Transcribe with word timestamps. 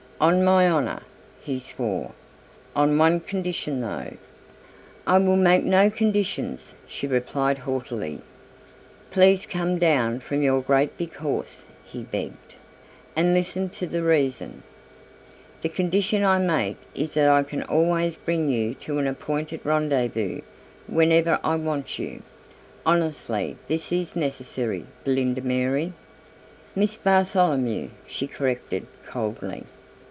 "On 0.21 0.43
my 0.43 0.69
honour," 0.69 0.99
he 1.41 1.57
swore; 1.57 2.11
"on 2.75 2.99
one 2.99 3.21
condition 3.21 3.81
though." 3.81 4.15
"I 5.07 5.17
will 5.17 5.35
make 5.35 5.63
no 5.65 5.89
conditions," 5.89 6.75
she 6.85 7.07
replied 7.07 7.57
haughtily. 7.57 8.21
"Please 9.09 9.47
come 9.47 9.79
down 9.79 10.19
from 10.19 10.43
your 10.43 10.61
great 10.61 10.95
big 10.95 11.15
horse," 11.15 11.65
he 11.83 12.03
begged, 12.03 12.53
"and 13.15 13.33
listen 13.33 13.69
to 13.69 13.87
reason. 13.87 14.61
The 15.63 15.69
condition 15.69 16.23
I 16.23 16.37
make 16.37 16.77
is 16.93 17.15
that 17.15 17.27
I 17.27 17.41
can 17.41 17.63
always 17.63 18.15
bring 18.15 18.47
you 18.47 18.75
to 18.75 18.99
an 18.99 19.07
appointed 19.07 19.61
rendezvous 19.63 20.41
whenever 20.85 21.39
I 21.43 21.55
want 21.55 21.97
you. 21.97 22.21
Honestly, 22.85 23.57
this 23.67 23.91
is 23.91 24.15
necessary, 24.15 24.85
Belinda 25.03 25.41
Mary." 25.41 25.93
"Miss 26.75 26.95
Bartholomew," 26.95 27.89
she 28.05 28.27
corrected, 28.27 28.85
coldly. 29.03 29.63